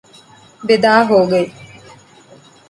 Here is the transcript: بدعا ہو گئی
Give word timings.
بدعا 0.67 0.97
ہو 1.09 1.19
گئی 1.31 1.45